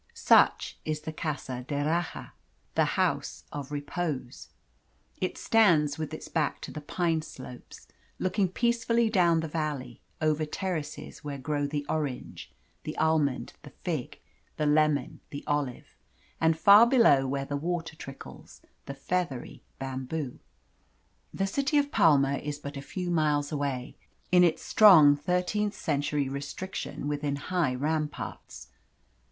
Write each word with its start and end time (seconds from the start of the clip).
Such 0.15 0.79
is 0.83 1.01
the 1.01 1.13
Casa 1.13 1.61
d'Erraha 1.67 2.31
the 2.73 2.85
House 2.97 3.43
of 3.51 3.71
Repose. 3.71 4.49
It 5.19 5.37
stands 5.37 5.99
with 5.99 6.11
its 6.11 6.27
back 6.27 6.59
to 6.61 6.71
the 6.71 6.81
pine 6.81 7.21
slopes, 7.21 7.87
looking 8.17 8.47
peacefully 8.47 9.11
down 9.11 9.41
the 9.41 9.47
valley, 9.47 10.01
over 10.19 10.43
terraces 10.43 11.23
where 11.23 11.37
grow 11.37 11.67
the 11.67 11.85
orange, 11.87 12.51
the 12.81 12.97
almond, 12.97 13.53
the 13.61 13.69
fig, 13.69 14.19
the 14.57 14.65
lemon, 14.65 15.19
the 15.29 15.43
olive; 15.45 15.95
and 16.39 16.57
far 16.57 16.87
below, 16.87 17.27
where 17.27 17.45
the 17.45 17.55
water 17.55 17.95
trickles, 17.95 18.61
the 18.87 18.95
feathery 18.95 19.61
bamboo. 19.77 20.39
The 21.31 21.45
city 21.45 21.77
of 21.77 21.91
Palma 21.91 22.37
is 22.39 22.57
but 22.57 22.75
a 22.75 22.81
few 22.81 23.11
miles 23.11 23.51
away, 23.51 23.97
in 24.31 24.43
its 24.43 24.63
strong 24.63 25.15
thirteenth 25.15 25.75
century 25.75 26.27
restriction 26.27 27.07
within 27.07 27.35
high 27.35 27.75
ramparts. 27.75 28.69